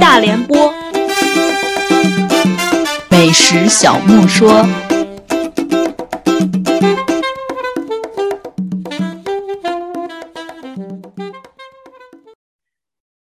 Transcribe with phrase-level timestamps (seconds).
[0.00, 0.72] 大联播，
[3.10, 4.66] 美食小木说。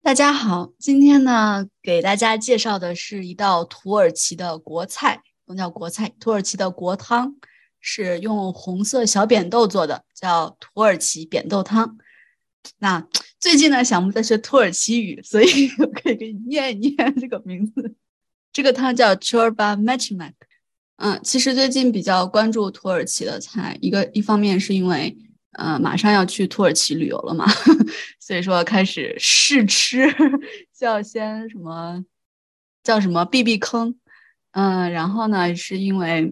[0.03, 7.33] 大家好，今天呢，给大家介绍的是一道土耳其的国菜，不能叫国菜，土耳其的国汤，
[7.81, 11.97] 是用红色小扁豆做的，叫土耳其扁豆汤。
[12.79, 13.05] 那
[13.39, 17.95] 最近呢，小木在学土耳其语，所以 我可以给你念一念这个名字。
[18.51, 20.35] 这个汤叫 Chorba m a c h m a k
[20.97, 25.17] 嗯，其实最近比较关注土耳其的菜，一个一方面是因为。
[25.53, 27.47] 呃，马上要去土耳其旅游了嘛，
[28.21, 30.07] 所以说开始试吃，
[30.77, 32.05] 就要先什么
[32.83, 33.97] 叫什么避避坑，
[34.51, 36.31] 嗯，然后呢，是因为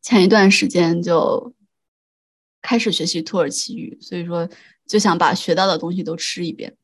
[0.00, 1.54] 前一段时间就
[2.62, 4.48] 开始学习土耳其语，所以说
[4.86, 6.76] 就想把学到的东西都吃一遍。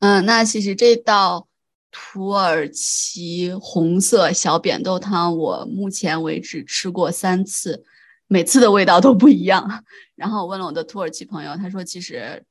[0.00, 1.48] 嗯，那其实这道
[1.90, 7.84] 土耳其红色小扁豆汤，我目前为止吃过三次。
[8.32, 12.44] 每次的味道都不一样，然后我问了我的土耳其朋友，他说其实，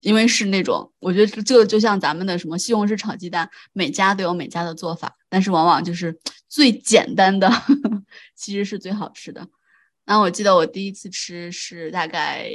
[0.00, 7.52] 因为是那种，我觉得这个就像咱们的什么西红柿炒鸡蛋，每家都有每家的做法，但是往往就是最简单的，
[8.34, 9.46] 其实是最好吃的。
[10.06, 12.50] 那我记得我第一次吃是大概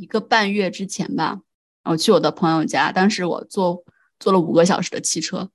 [0.00, 1.40] 一个半月之前吧，
[1.84, 3.84] 我去我的朋友家，当时我坐
[4.18, 5.50] 坐了五个小时的汽车，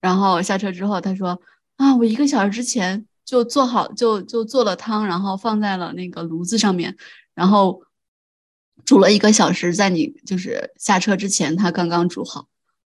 [0.00, 1.40] 然后下车之后他说
[1.76, 3.06] 啊，我一个小时之前。
[3.26, 6.94] 就做好，就就做了汤，然后放在了那个炉子上面，
[7.32, 7.82] 然后
[8.84, 12.48] 煮了一个小时，在你就是下车之前，他刚刚煮好。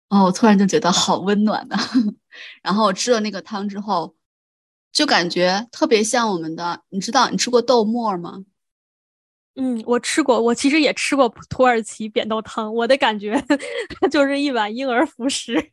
[0.07, 1.75] 哦，我突然就觉得好温暖的。
[2.63, 4.15] 然后我吃了那个汤之后，
[4.93, 8.45] 就感觉特别像我们的，你知道你吃过豆沫吗？
[9.63, 13.39] 嗯，我吃过，我其实也吃过土耳其扁豆汤，我的感觉
[14.09, 15.53] 就是一碗婴儿辅食。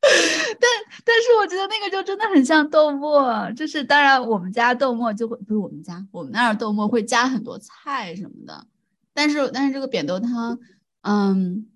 [0.00, 0.70] 但
[1.04, 8.66] 但是我觉得那个就真的很像豆沫，就是当然我们家豆沫就会不是我们家，我们那儿豆沫会加很多菜什么的，
[9.12, 10.58] 但是但是这个扁豆汤，
[11.02, 11.66] 嗯，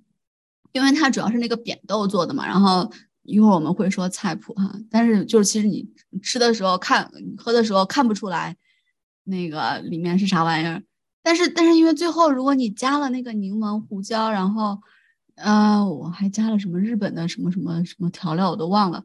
[0.72, 2.90] 因为它主要是那个扁豆做的嘛，然后
[3.24, 5.86] 一会儿我们会说菜谱哈，但是就是其实你
[6.22, 8.56] 吃的时候看喝的时候看不出来
[9.24, 10.82] 那个里面是啥玩意儿，
[11.22, 14.78] 但是但是因为最后如果你加了那个柠檬胡椒，然后。
[15.36, 19.02] 呃，我还加了什么日本的什么什么什么调料，我都忘了。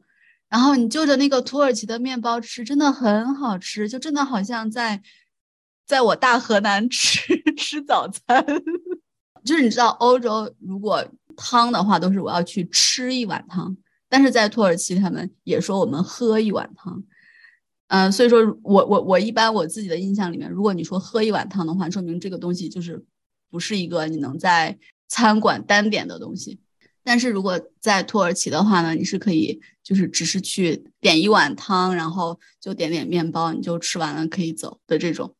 [0.49, 5.01] 然后你就着那个土耳其的面包吃，真的很好吃，就真的好像在
[5.85, 8.45] 在我大河南 吃吃早餐。
[9.45, 11.03] 就是你知道，欧洲如果
[11.37, 13.75] 汤的话，都是我要去吃一碗汤，
[14.09, 17.01] 但是在土耳其他们也说我们喝一碗汤。
[17.87, 23.03] 嗯，所以说我我我一般我自己的印象里面，如果你说喝一碗汤的话，说明这个东西就是
[23.49, 24.77] 不是一个你能在。
[25.09, 26.59] 餐馆单点的东西，
[27.01, 35.33] 但是如果在土耳其的话呢，你是可以就是只是去点一碗汤，然后就点点面包，你就吃完了可以走的这种，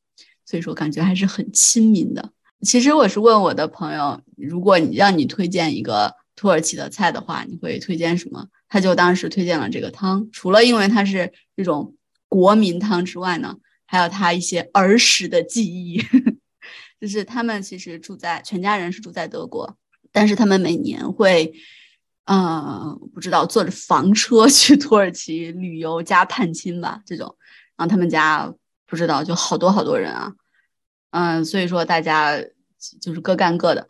[0.46, 2.32] 所以说感觉还是很亲民的。
[2.62, 8.48] 其实我是问我的朋友，如果你让你推荐一个土耳其的菜的话，你会推荐什么？
[8.70, 11.94] 他就当时推荐了这个汤，除了因为它是这种
[12.28, 16.02] 国民汤之外呢，还有他一些儿时的记忆。
[17.00, 19.78] 就是他们其实住在全家人是住在德国，
[20.12, 21.54] 但是他们每年会，
[22.26, 27.38] 呃，不知道坐着房车 去土耳其旅游加探亲吧，这种，
[27.76, 28.52] 然后他们家
[28.88, 30.34] 不知道就好多好多人啊，
[31.12, 32.36] 嗯，所以说大家
[33.00, 33.88] 就是各干各的。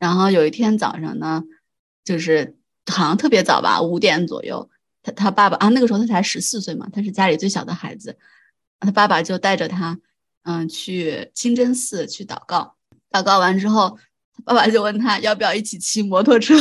[0.00, 1.44] 然后有一天早上呢，
[2.04, 2.56] 就是
[2.86, 4.68] 好像特别早吧，五点左右，
[5.12, 8.16] 他爸爸啊，那个时候他才十四岁嘛，他是家里最小的孩子，
[8.80, 9.98] 他爸爸就带着他。
[10.44, 12.74] 嗯，去清真寺去祷告，
[13.10, 13.98] 祷告完之后，
[14.32, 16.54] 他爸爸就问他要不要一起骑摩托车。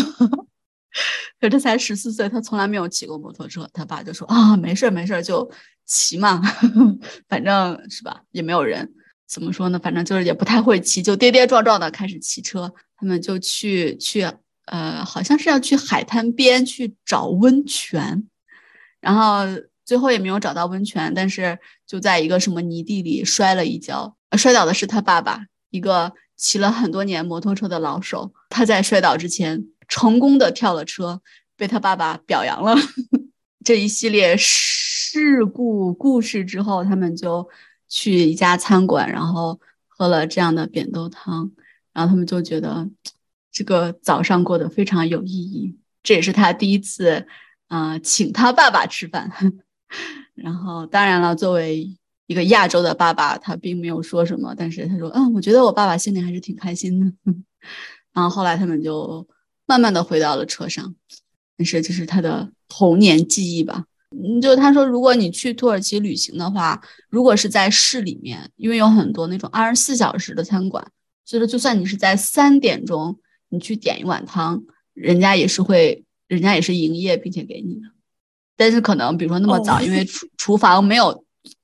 [1.39, 3.69] 可他才十四岁，他从来没有骑过摩托车。
[3.71, 5.49] 他爸就说啊，没事没事，就
[5.85, 6.41] 骑嘛，
[7.29, 8.91] 反正是吧，也没有人。
[9.25, 9.79] 怎么说呢？
[9.79, 12.73] 反正就是也不太会骑，就跌跌撞撞的开始骑车。
[12.97, 14.27] 他们就去去，
[14.65, 18.27] 呃，好像是要去海滩边去找温泉，
[19.07, 19.45] 然后。
[19.87, 21.57] 最后也没有找到温泉，但是
[21.87, 25.39] 就在一个什么泥地里摔了一跤，摔倒的是他爸爸，
[25.69, 28.33] 一个骑了很多年摩托车的老手。
[28.49, 31.21] 他在摔倒之前成功的跳了车，
[31.55, 32.75] 被他爸爸表扬了。
[33.63, 37.47] 这一系列事故故事之后，他们就
[37.87, 39.57] 去一家餐馆，然后
[39.87, 41.49] 喝了这样的扁豆汤，
[41.93, 42.85] 然后他们就觉得
[43.53, 45.77] 这个早上过得非常有意义。
[46.03, 47.25] 这也是他第一次，
[47.67, 49.31] 啊，请他爸爸吃饭。
[50.35, 51.97] 然后，当然了，作为
[52.27, 57.11] 一个亚洲的爸爸，他并没有说什么，但是他说：“嗯，我觉得我爸爸心里还是挺开心的。
[58.13, 59.27] ”然后后来他们就
[59.65, 60.95] 慢慢的回到了车上。
[61.57, 63.85] 但是这是他的童年记忆吧。
[64.41, 70.85] 就他说，如果你去土耳其旅行的话，如果是在市里面，因为有很多那种二十四小时的餐馆，
[71.25, 74.63] 所以说就算你是在三点钟你去点一碗汤，
[74.93, 77.81] 人家也是会，人家也是营业并且给你的。
[78.55, 81.23] 但是可能比如说那么早，因为厨厨房没有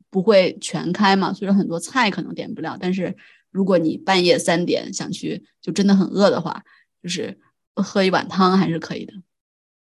[0.10, 2.77] 不会全开嘛，所以说很多菜可能点不了。
[2.80, 3.15] 但是
[3.50, 6.63] 如果你半夜三点想去，就真的很饿的话，
[7.01, 7.39] 就是
[7.75, 9.13] 喝一碗汤还是可以的。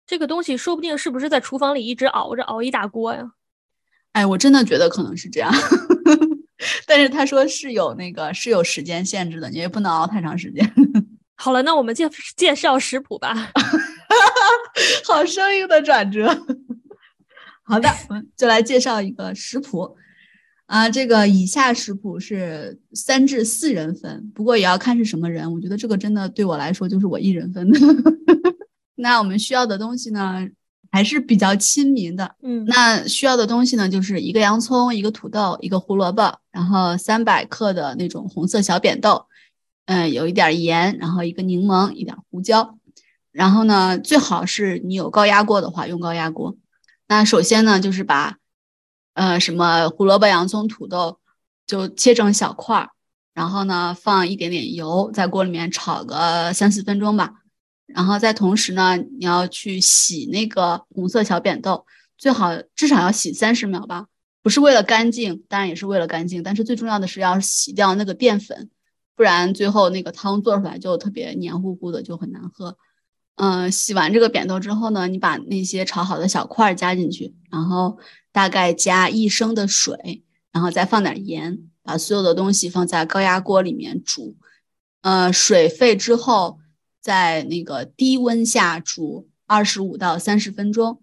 [0.06, 3.32] 这个东西说不定是不是在厨房里一直熬着，熬一大锅呀？
[4.12, 5.50] 哎，我真的觉得可能是这样，
[6.86, 10.70] 但是他说是有那个是有时间限制的，你也不能熬太长时间。
[11.36, 13.52] 好了，那我们介介绍食谱吧。
[15.06, 16.28] 好生硬的转折。
[17.64, 19.96] 好的，我们就来介绍一个食谱
[20.66, 20.90] 啊。
[20.90, 25.50] 这个以下食谱是三至四人份，不过也要看是什么人。
[25.52, 27.78] 我觉得这个真的对我来说就是我一人份的。
[28.96, 30.46] 那我们需要的东西呢，
[30.90, 32.34] 还是比较亲民的。
[32.42, 39.24] 嗯，那需要的东西呢，就是一个洋葱，一个土豆，一个胡萝卜，然后三百克的那种红色小扁豆，
[39.86, 42.78] 嗯，有一点盐，然后一个柠檬，一点胡椒。
[43.32, 46.56] 然后呢，最好是你有高压锅的话，用高压锅。
[47.08, 48.36] 那首先呢，就是把
[49.14, 51.18] 呃什么胡萝卜、洋葱、土豆
[51.66, 52.90] 就切成小块儿，
[53.34, 57.34] 然后呢放一点点油，在锅里面炒个三四分钟吧。
[57.86, 61.84] 然后在同时呢，你要去洗那个红色小扁豆，
[62.16, 64.06] 最好至少要洗三十秒吧，
[64.42, 68.70] 不是为了干净，当然也是为了干净，但是最重要的是要洗掉那个淀粉，
[69.14, 72.78] 不然最后那个汤做出来就特别黏糊糊的，就很难喝。
[73.42, 77.98] 嗯，洗完这个扁豆之后呢，你把那些炒好的小块加进去，然后
[78.30, 80.22] 大概加一升的水，
[80.52, 84.36] 然后再放点盐，把所有的东西放在高压锅里面煮。
[85.00, 86.60] 呃，水沸之后。
[87.02, 91.00] 在那个低温下煮二十五到三十分钟，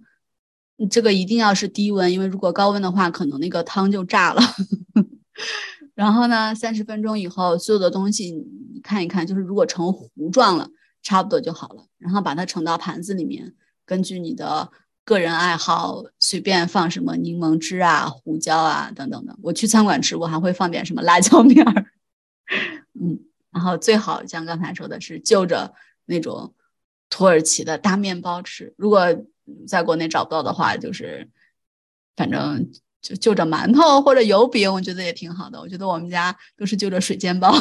[0.89, 4.41] 这个一定要是低温，因为如果高温的话，可能那个汤就炸了。
[5.93, 10.69] 然后呢，三十分钟以后，所有的东西你看一看，就是如果成糊状了，
[11.09, 11.87] 差不多就好了。
[11.97, 14.71] 然后把它盛到盘子里面，根据你的
[15.03, 19.35] 个人爱好，随便放什么柠檬汁啊、胡椒啊等等的。
[19.41, 21.85] 我去餐馆吃，我还会放点什么辣椒面儿。
[22.93, 23.19] 嗯，
[23.51, 25.73] 然后最好像刚才说的是就着。
[26.11, 26.55] 那种
[27.07, 29.15] 土耳其的大面包吃，如果
[29.67, 31.29] 在国内找不到的话，就是
[32.15, 35.61] 反正就就着馒头或者油饼，我觉得也挺好的。
[35.61, 37.53] 我觉得我们家都是就着水煎包，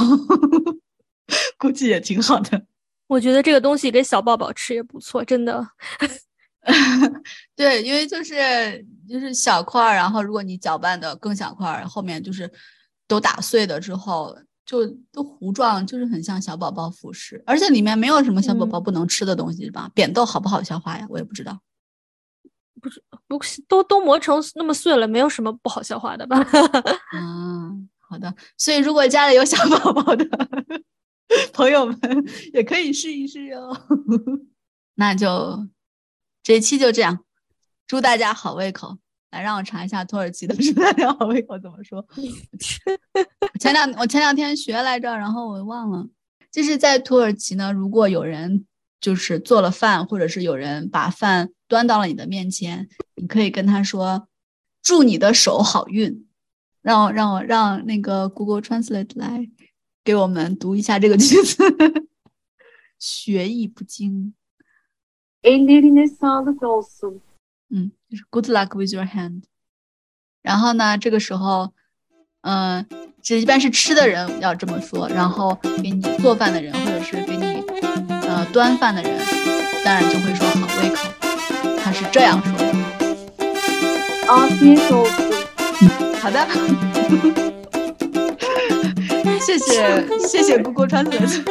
[1.60, 2.64] 估计也挺好的。
[3.08, 5.66] 我觉得这个东西给小宝宝吃也不错，真的。
[7.56, 12.48] 对，因为就是就是小块儿，然后如果你搅拌的更小块儿，后面就是
[13.08, 14.38] 都打碎了之后。
[14.68, 19.90] 就都糊状，就是很像小宝宝辅食，而且里面没有什么小宝宝不能吃的东西，是吧？
[19.94, 21.06] 扁豆好不好消化呀？
[21.08, 21.58] 我也不知道，
[22.78, 26.46] 不是不都都磨成那么碎了，没有什么不好消化的吧？
[27.14, 28.34] 嗯， 好的。
[28.58, 30.26] 所以如果家里有小宝宝的
[31.52, 31.98] 朋友们，
[32.52, 33.70] 也可以试一试哟。
[34.96, 35.68] 那就
[36.42, 37.24] 这一期就这样，
[37.86, 38.98] 祝大家好胃口。
[39.30, 42.06] 来，让我查一下土耳其的祝大家好胃口怎么说。
[43.60, 46.08] 前两我前两天学来着，然后我忘了。
[46.50, 48.64] 就是在土耳其呢，如果有人
[49.00, 54.28] 就是做了饭，或者是有人把饭端到了你的面前，你可以跟他说
[54.82, 56.26] ：“祝你的手好运。”
[56.80, 59.46] 让我让我让那个 Google Translate 来
[60.08, 61.62] 给我们读一下这个句子。
[62.98, 64.32] 学艺不精。
[65.42, 65.66] 嗯，
[68.08, 69.42] 就是 Good luck with your hand。
[70.40, 71.74] 然后呢，这个时候，
[72.40, 72.86] 嗯，
[73.20, 77.62] 这一般是吃的人要这么说，然后给你做饭的人或者是给你
[78.26, 79.18] 呃端饭的人，
[79.84, 81.06] 当然就会说好胃口。
[81.76, 82.64] 他是这样说的。
[84.26, 85.04] 啊，接受。
[86.18, 87.57] 好的。
[89.48, 91.42] 谢谢谢谢，郭郭川老师。